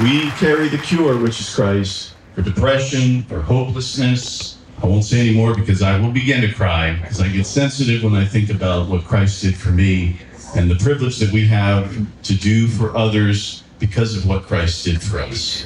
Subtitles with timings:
[0.00, 4.58] We carry the cure, which is Christ, for depression, for hopelessness.
[4.82, 8.14] I won't say anymore because I will begin to cry because I get sensitive when
[8.14, 10.18] I think about what Christ did for me
[10.56, 15.00] and the privilege that we have to do for others because of what Christ did
[15.00, 15.64] for us.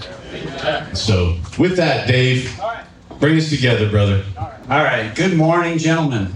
[0.93, 2.61] So, with that, Dave,
[3.19, 4.25] bring us together, brother.
[4.37, 5.11] All right.
[5.15, 6.35] Good morning, gentlemen.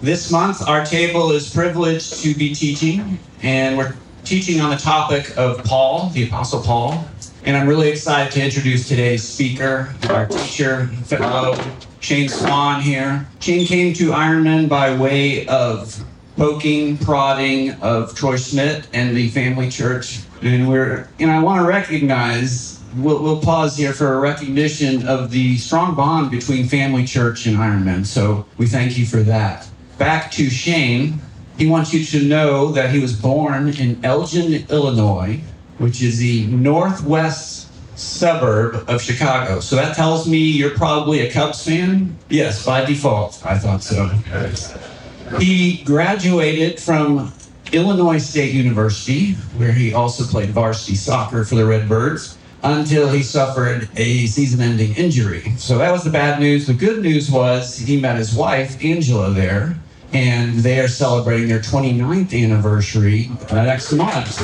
[0.00, 3.94] This month, our table is privileged to be teaching, and we're
[4.28, 7.02] teaching on the topic of Paul, the Apostle Paul.
[7.44, 11.58] And I'm really excited to introduce today's speaker, our teacher, fellow
[12.00, 13.26] Shane Swan here.
[13.40, 16.04] Shane came to IronMen by way of
[16.36, 20.20] poking, prodding of Troy Smith and the family church.
[20.42, 25.30] And we're, and I want to recognize, we'll, we'll pause here for a recognition of
[25.30, 28.04] the strong bond between family church and IronMen.
[28.04, 29.66] So we thank you for that.
[29.96, 31.18] Back to Shane.
[31.58, 35.40] He wants you to know that he was born in Elgin, Illinois,
[35.78, 39.58] which is the northwest suburb of Chicago.
[39.58, 42.16] So that tells me you're probably a Cubs fan?
[42.28, 43.44] Yes, by default.
[43.44, 44.06] I thought so.
[45.40, 47.32] He graduated from
[47.72, 53.88] Illinois State University, where he also played varsity soccer for the Redbirds until he suffered
[53.96, 55.52] a season ending injury.
[55.58, 56.66] So that was the bad news.
[56.68, 59.76] The good news was he met his wife, Angela, there,
[60.12, 64.38] and they are celebrating their 29th anniversary next month.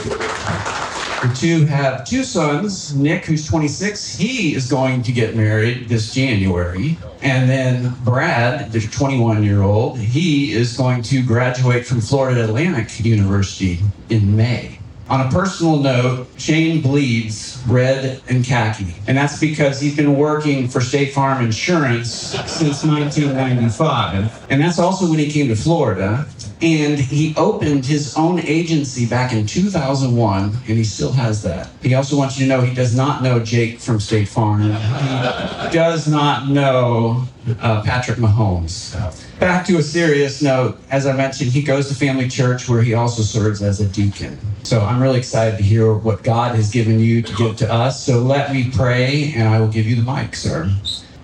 [1.25, 2.95] The two have two sons.
[2.95, 6.99] Nick, who's 26, he is going to get married this January.
[7.23, 13.03] And then Brad, the 21 year old, he is going to graduate from Florida Atlantic
[13.03, 13.79] University
[14.11, 14.79] in May.
[15.11, 20.67] On a personal note, Shane bleeds red and khaki, and that's because he's been working
[20.67, 24.47] for State Farm Insurance since 1995.
[24.49, 26.27] And that's also when he came to Florida.
[26.65, 31.69] And he opened his own agency back in 2001, and he still has that.
[31.83, 34.63] He also wants you to know he does not know Jake from State Farm.
[34.63, 37.25] He does not know
[37.61, 38.95] uh, Patrick Mahomes.
[39.39, 42.95] Back to a serious note, as I mentioned, he goes to Family Church where he
[42.95, 44.39] also serves as a deacon.
[44.63, 48.03] So I'm really excited to hear what God has given you to give to us.
[48.03, 50.73] So let me pray, and I will give you the mic, sir.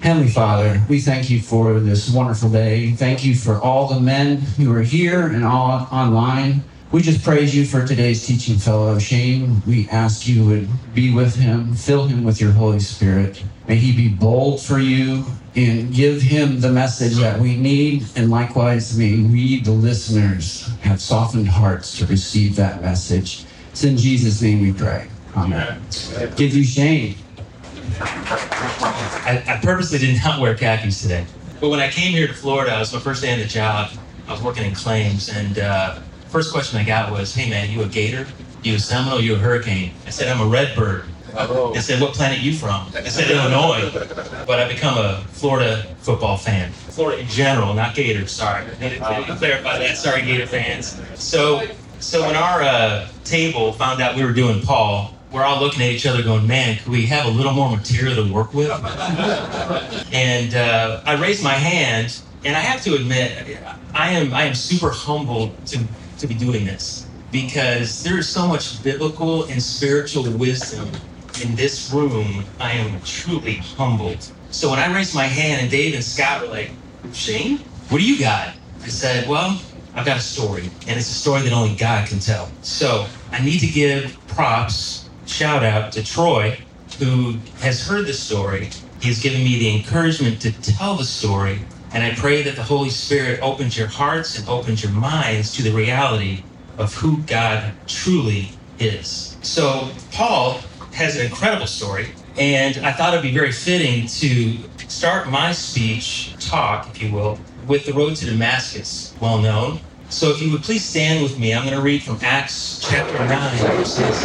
[0.02, 2.92] Heavenly Father, we thank you for this wonderful day.
[2.92, 6.64] Thank you for all the men who are here and all online.
[6.90, 9.60] We just praise you for today's teaching fellow, Shane.
[9.66, 13.44] We ask you would be with him, fill him with your Holy Spirit.
[13.68, 18.06] May he be bold for you and give him the message that we need.
[18.16, 23.44] And likewise, may we, the listeners, have softened hearts to receive that message.
[23.70, 25.08] It's in Jesus' name we pray.
[25.36, 25.82] Amen.
[26.36, 27.16] Give you Shane.
[29.30, 31.24] I, I purposely did not wear khakis today.
[31.60, 33.92] But when I came here to Florida, it was my first day on the job.
[34.26, 37.82] I was working in claims, and uh, first question I got was, "Hey man, you
[37.82, 38.26] a Gator?
[38.62, 39.20] You a Seminole?
[39.20, 41.04] You a Hurricane?" I said, "I'm a Redbird."
[41.36, 41.72] Oh.
[41.72, 43.90] They said, "What planet you from?" I said, "Illinois."
[44.46, 46.72] But I become a Florida football fan.
[46.72, 48.32] Florida in general, not Gators.
[48.32, 49.96] Sorry, I needed to clarify that.
[49.96, 51.00] Sorry, Gator fans.
[51.14, 51.68] So,
[52.00, 55.90] so when our uh, table found out we were doing Paul, we're all looking at
[55.90, 58.70] each other, going, "Man, could we have a little more material to work with?"
[60.12, 63.58] and uh, I raised my hand, and I have to admit,
[63.94, 65.86] I am I am super humbled to
[66.18, 70.90] to be doing this because there is so much biblical and spiritual wisdom
[71.42, 72.44] in this room.
[72.58, 74.28] I am truly humbled.
[74.50, 76.72] So when I raised my hand, and Dave and Scott were like,
[77.12, 79.60] "Shane, what do you got?" I said, "Well."
[79.92, 82.48] I've got a story, and it's a story that only God can tell.
[82.60, 86.58] So I need to give props shout out to Troy,
[86.98, 88.70] who has heard the story.
[89.00, 91.60] He's given me the encouragement to tell the story.
[91.92, 95.62] And I pray that the Holy Spirit opens your hearts and opens your minds to
[95.62, 96.42] the reality
[96.78, 99.36] of who God truly is.
[99.42, 100.60] So, Paul
[100.92, 102.08] has an incredible story.
[102.36, 104.56] And I thought it'd be very fitting to
[104.88, 109.80] start my speech, talk, if you will, with the road to Damascus, well known.
[110.08, 113.16] So if you would please stand with me, I'm going to read from Acts chapter
[113.18, 114.24] 9, verses,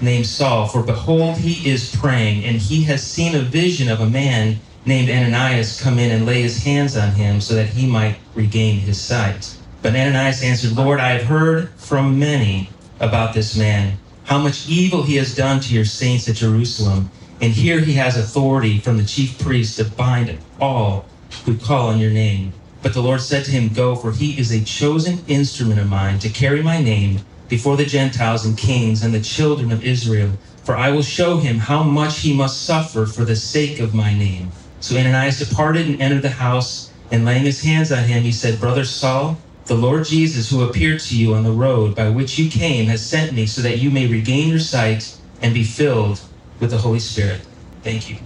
[0.00, 0.66] named Saul.
[0.66, 5.10] For behold, he is praying, and he has seen a vision of a man named
[5.10, 9.00] Ananias come in and lay his hands on him so that he might regain his
[9.00, 9.56] sight.
[9.82, 15.02] But Ananias answered, Lord, I have heard from many about this man, how much evil
[15.02, 17.10] he has done to your saints at Jerusalem.
[17.40, 21.06] And here he has authority from the chief priest to bind all
[21.44, 22.52] who call on your name.
[22.82, 26.18] But the Lord said to him, Go, for he is a chosen instrument of mine
[26.20, 30.32] to carry my name before the Gentiles and kings and the children of Israel.
[30.64, 34.12] For I will show him how much he must suffer for the sake of my
[34.12, 34.50] name.
[34.80, 38.60] So Ananias departed and entered the house, and laying his hands on him, he said,
[38.60, 42.50] Brother Saul, the Lord Jesus, who appeared to you on the road by which you
[42.50, 46.20] came, has sent me so that you may regain your sight and be filled
[46.60, 47.40] with the Holy Spirit.
[47.82, 48.16] Thank you.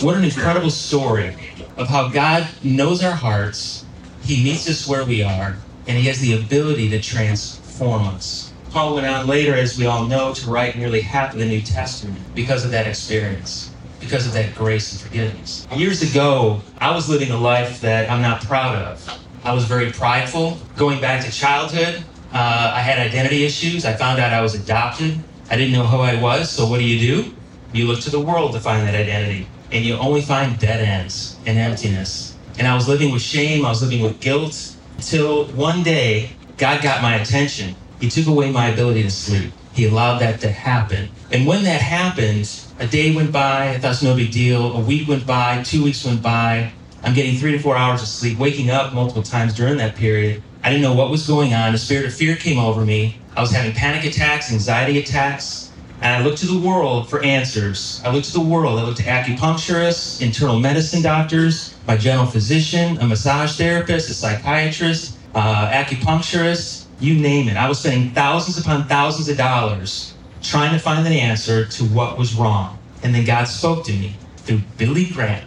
[0.00, 1.36] What an incredible story
[1.76, 3.84] of how God knows our hearts,
[4.22, 5.56] He meets us where we are,
[5.86, 8.53] and He has the ability to transform us.
[8.74, 11.60] Paul went on later, as we all know, to write nearly half of the New
[11.60, 15.64] Testament because of that experience, because of that grace and forgiveness.
[15.76, 19.26] Years ago, I was living a life that I'm not proud of.
[19.44, 20.58] I was very prideful.
[20.76, 23.84] Going back to childhood, uh, I had identity issues.
[23.84, 25.20] I found out I was adopted.
[25.48, 27.32] I didn't know who I was, so what do you do?
[27.72, 31.38] You look to the world to find that identity, and you only find dead ends
[31.46, 32.36] and emptiness.
[32.58, 36.82] And I was living with shame, I was living with guilt, until one day, God
[36.82, 37.76] got my attention.
[38.00, 39.52] He took away my ability to sleep.
[39.72, 41.08] He allowed that to happen.
[41.32, 42.48] And when that happened,
[42.78, 44.76] a day went by, I thought it was no big deal.
[44.76, 46.72] A week went by, two weeks went by.
[47.02, 50.42] I'm getting three to four hours of sleep, waking up multiple times during that period.
[50.62, 51.74] I didn't know what was going on.
[51.74, 53.18] A spirit of fear came over me.
[53.36, 55.70] I was having panic attacks, anxiety attacks,
[56.00, 58.00] and I looked to the world for answers.
[58.04, 58.78] I looked to the world.
[58.78, 65.18] I looked to acupuncturists, internal medicine doctors, my general physician, a massage therapist, a psychiatrist,
[65.34, 67.56] uh, acupuncturist, you name it.
[67.56, 72.18] I was spending thousands upon thousands of dollars trying to find an answer to what
[72.18, 72.78] was wrong.
[73.02, 75.44] And then God spoke to me through Billy Graham.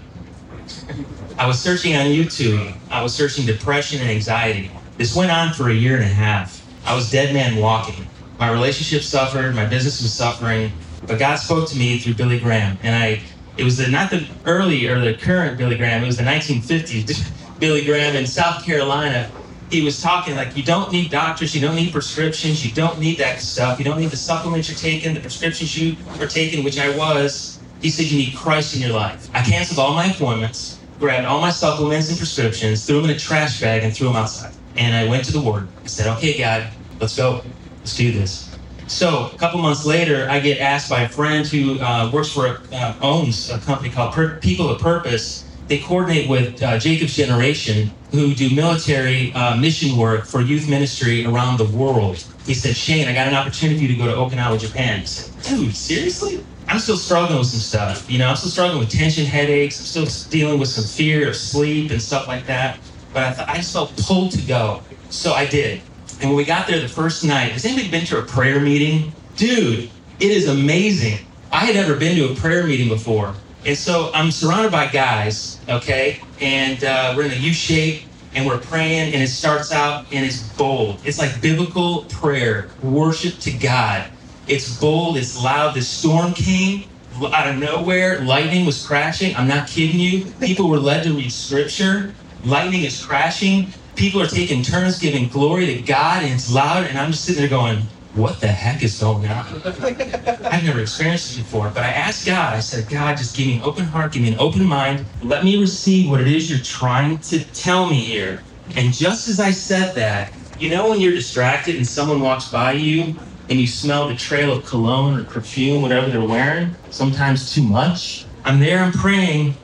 [1.38, 2.76] I was searching on YouTube.
[2.90, 4.72] I was searching depression and anxiety.
[4.98, 6.66] This went on for a year and a half.
[6.86, 8.08] I was dead man walking.
[8.40, 10.72] My relationship suffered, my business was suffering,
[11.06, 12.78] but God spoke to me through Billy Graham.
[12.84, 13.22] And I
[13.58, 17.32] it was the not the early or the current Billy Graham, it was the 1950s
[17.60, 19.32] Billy Graham in South Carolina.
[19.70, 23.18] He was talking like you don't need doctors, you don't need prescriptions, you don't need
[23.18, 26.80] that stuff, you don't need the supplements you're taking, the prescriptions you are taking, which
[26.80, 27.60] I was.
[27.82, 29.30] He said you need Christ in your life.
[29.34, 33.20] I canceled all my appointments grabbed all my supplements and prescriptions, threw them in a
[33.20, 34.54] trash bag, and threw them outside.
[34.76, 35.68] And I went to the Word.
[35.84, 36.68] I said, okay, God,
[37.00, 37.44] let's go.
[37.80, 38.56] Let's do this.
[38.88, 42.62] So a couple months later, I get asked by a friend who uh, works for,
[42.72, 45.44] uh, owns a company called People of Purpose.
[45.68, 51.26] They coordinate with uh, Jacob's Generation, who do military uh, mission work for youth ministry
[51.26, 52.24] around the world.
[52.46, 55.02] He said, Shane, I got an opportunity to go to Okinawa, Japan.
[55.02, 56.46] I said, dude, seriously?
[56.70, 58.10] I'm still struggling with some stuff.
[58.10, 59.80] You know, I'm still struggling with tension headaches.
[59.80, 62.80] I'm still dealing with some fear of sleep and stuff like that.
[63.14, 64.82] But I, I just felt pulled to go.
[65.10, 65.82] So I did.
[66.20, 69.14] And when we got there the first night, has anybody been to a prayer meeting?
[69.36, 69.90] Dude,
[70.20, 71.20] it is amazing.
[71.52, 73.34] I had never been to a prayer meeting before.
[73.66, 76.22] And so I'm surrounded by guys, okay?
[76.40, 80.24] And uh, we're in a U shape and we're praying, and it starts out and
[80.26, 81.00] it's bold.
[81.04, 84.10] It's like biblical prayer, worship to God.
[84.48, 85.74] It's bold, it's loud.
[85.74, 86.86] The storm came
[87.34, 88.22] out of nowhere.
[88.22, 89.36] Lightning was crashing.
[89.36, 90.26] I'm not kidding you.
[90.40, 92.14] People were led to read scripture.
[92.46, 93.74] Lightning is crashing.
[93.96, 96.86] People are taking turns giving glory to God, and it's loud.
[96.86, 97.82] And I'm just sitting there going,
[98.18, 99.46] what the heck is going on?
[99.66, 103.58] I've never experienced this before, but I asked God, I said, God, just give me
[103.58, 105.06] an open heart, give me an open mind.
[105.22, 108.44] Let me receive what it is you're trying to tell me here.
[108.76, 112.72] And just as I said that, you know when you're distracted and someone walks by
[112.72, 113.16] you
[113.50, 118.26] and you smell the trail of cologne or perfume, whatever they're wearing, sometimes too much.
[118.44, 119.56] I'm there, I'm praying,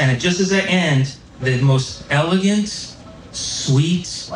[0.00, 2.96] and just as I end, the most elegant,
[3.30, 4.30] sweet,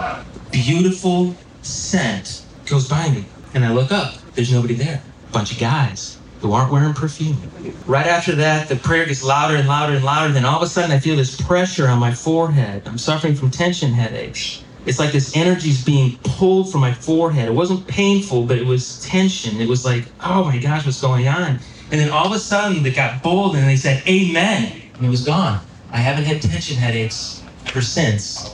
[0.52, 3.34] beautiful scent goes by me.
[3.54, 5.02] And I look up, there's nobody there.
[5.32, 7.38] Bunch of guys who aren't wearing perfume.
[7.87, 10.32] Right after that, the prayer gets louder and louder and louder.
[10.32, 12.82] Then all of a sudden, I feel this pressure on my forehead.
[12.87, 14.62] I'm suffering from tension headaches.
[14.84, 17.49] It's like this energy is being pulled from my forehead.
[17.49, 19.58] It wasn't painful, but it was tension.
[19.61, 21.58] It was like, oh my gosh, what's going on?
[21.90, 24.82] And then all of a sudden, they got bold and they said, Amen.
[24.96, 25.61] And it was gone.
[25.90, 28.50] I haven't had tension headaches ever since.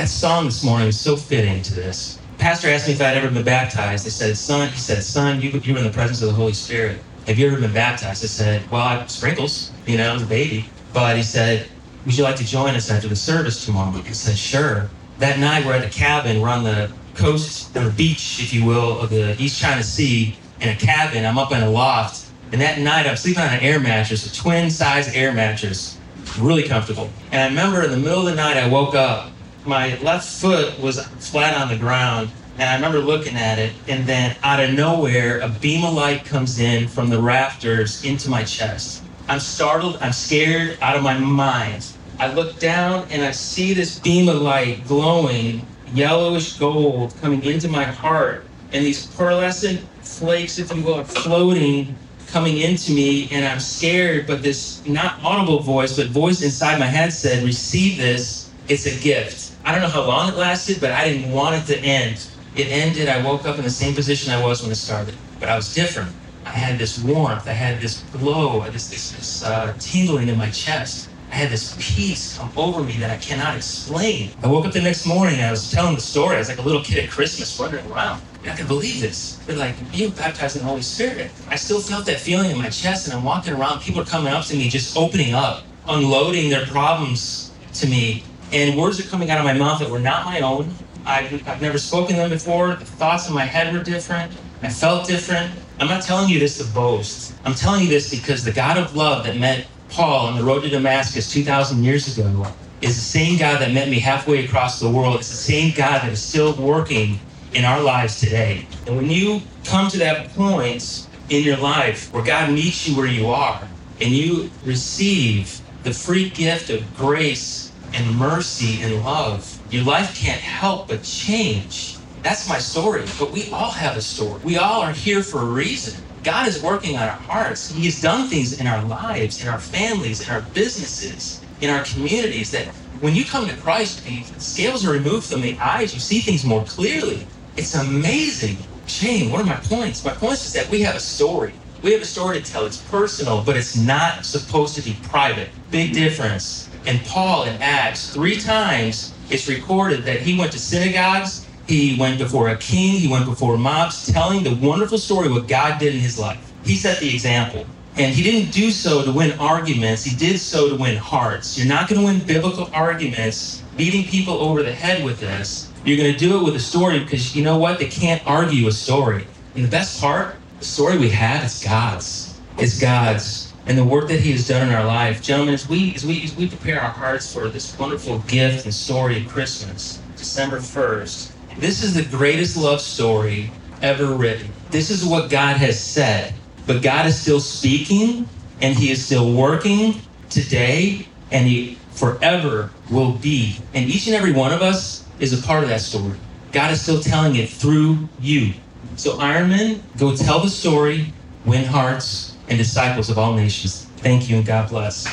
[0.00, 2.18] That song this morning is so fitting to this.
[2.38, 4.06] Pastor asked me if I'd ever been baptized.
[4.06, 6.54] I said, son, he said, son, you, you were in the presence of the Holy
[6.54, 7.02] Spirit.
[7.26, 8.24] Have you ever been baptized?
[8.24, 10.64] I said, Well, I sprinkles, you know, as a baby.
[10.94, 11.68] But he said,
[12.06, 13.92] Would you like to join us after the service tomorrow?
[13.94, 14.88] I said, Sure.
[15.18, 16.40] That night, we're at the cabin.
[16.40, 20.34] We're on the coast, or the beach, if you will, of the East China Sea
[20.62, 21.26] in a cabin.
[21.26, 22.26] I'm up in a loft.
[22.52, 25.98] And that night, I'm sleeping on an air mattress, a twin size air mattress,
[26.38, 27.10] really comfortable.
[27.32, 29.30] And I remember in the middle of the night, I woke up.
[29.64, 32.30] My left foot was flat on the ground.
[32.58, 36.24] And I remember looking at it, and then out of nowhere, a beam of light
[36.26, 39.02] comes in from the rafters into my chest.
[39.28, 41.86] I'm startled, I'm scared, out of my mind.
[42.18, 47.68] I look down and I see this beam of light glowing, yellowish gold, coming into
[47.68, 48.44] my heart.
[48.72, 53.28] And these pearlescent flakes, if you will, are floating, coming into me.
[53.30, 57.96] And I'm scared, but this not audible voice, but voice inside my head said, Receive
[57.96, 59.49] this, it's a gift.
[59.64, 62.26] I don't know how long it lasted, but I didn't want it to end.
[62.56, 63.08] It ended.
[63.08, 65.74] I woke up in the same position I was when it started, but I was
[65.74, 66.10] different.
[66.44, 67.46] I had this warmth.
[67.46, 71.08] I had this glow, this, this, this uh, tingling in my chest.
[71.30, 74.32] I had this peace come over me that I cannot explain.
[74.42, 76.34] I woke up the next morning and I was telling the story.
[76.34, 78.20] I was like a little kid at Christmas wandering around.
[78.44, 79.36] I can believe this.
[79.46, 81.30] They're like, you baptized in the Holy Spirit.
[81.48, 83.80] I still felt that feeling in my chest and I'm walking around.
[83.80, 88.24] People are coming up to me, just opening up, unloading their problems to me.
[88.52, 90.74] And words are coming out of my mouth that were not my own.
[91.06, 92.74] I've, I've never spoken them before.
[92.74, 94.32] The thoughts in my head were different.
[94.62, 95.52] I felt different.
[95.78, 97.32] I'm not telling you this to boast.
[97.44, 100.62] I'm telling you this because the God of love that met Paul on the road
[100.62, 102.46] to Damascus 2,000 years ago
[102.82, 105.16] is the same God that met me halfway across the world.
[105.16, 107.20] It's the same God that is still working
[107.54, 108.66] in our lives today.
[108.86, 113.06] And when you come to that point in your life where God meets you where
[113.06, 113.66] you are
[114.00, 120.40] and you receive the free gift of grace and mercy and love, your life can't
[120.40, 121.96] help but change.
[122.22, 123.04] That's my story.
[123.18, 124.40] But we all have a story.
[124.44, 126.04] We all are here for a reason.
[126.22, 127.70] God is working on our hearts.
[127.70, 131.84] He has done things in our lives, in our families, in our businesses, in our
[131.84, 132.68] communities that
[133.00, 135.94] when you come to Christ, the scales are removed from the eyes.
[135.94, 137.26] You see things more clearly.
[137.56, 138.58] It's amazing.
[138.86, 140.04] Shane, what are my points?
[140.04, 141.54] My points is that we have a story.
[141.82, 142.66] We have a story to tell.
[142.66, 145.50] It's personal, but it's not supposed to be private.
[145.70, 146.69] Big difference.
[146.86, 152.18] And Paul in Acts, three times it's recorded that he went to synagogues, he went
[152.18, 155.94] before a king, he went before mobs, telling the wonderful story of what God did
[155.94, 156.52] in his life.
[156.64, 157.64] He set the example.
[157.96, 161.58] And he didn't do so to win arguments, he did so to win hearts.
[161.58, 165.70] You're not going to win biblical arguments beating people over the head with this.
[165.84, 167.78] You're going to do it with a story because you know what?
[167.78, 169.26] They can't argue a story.
[169.54, 172.38] And the best part, the story we have is God's.
[172.58, 175.22] It's God's and the work that He has done in our life.
[175.22, 178.74] Gentlemen, as we, as we, as we prepare our hearts for this wonderful gift and
[178.74, 183.48] story of Christmas, December 1st, this is the greatest love story
[183.80, 184.48] ever written.
[184.70, 186.34] This is what God has said.
[186.66, 188.28] But God is still speaking
[188.60, 190.00] and He is still working
[190.30, 193.56] today and He forever will be.
[193.72, 196.18] And each and every one of us is a part of that story.
[196.50, 198.52] God is still telling it through you.
[198.96, 201.12] So, IronMen, go tell the story,
[201.44, 203.86] win hearts, and disciples of all nations.
[203.98, 205.06] Thank you and God bless.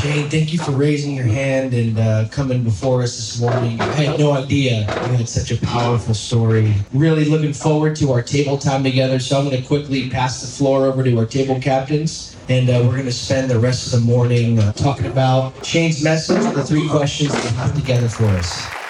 [0.00, 3.80] Shane, thank you for raising your hand and uh, coming before us this morning.
[3.80, 6.74] I had no idea you had such a powerful story.
[6.92, 9.18] Really looking forward to our table time together.
[9.18, 12.36] So I'm going to quickly pass the floor over to our table captains.
[12.48, 16.04] And uh, we're going to spend the rest of the morning uh, talking about Shane's
[16.04, 18.83] message, and the three questions that he put together for us.